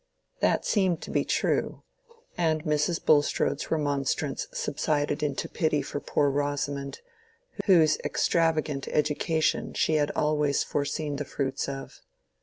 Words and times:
That 0.39 0.65
seemed 0.65 0.99
to 1.03 1.11
be 1.11 1.23
true, 1.23 1.83
and 2.35 2.63
Mrs. 2.63 3.05
Bulstrode's 3.05 3.69
remonstrance 3.69 4.47
subsided 4.51 5.21
into 5.21 5.47
pity 5.47 5.83
for 5.83 5.99
poor 5.99 6.31
Rosamond, 6.31 7.01
whose 7.67 7.99
extravagant 7.99 8.87
education 8.87 9.75
she 9.75 9.97
had 9.97 10.09
always 10.15 10.63
foreseen 10.63 11.17
the 11.17 11.25
fruits 11.25 11.69
of. 11.69 11.99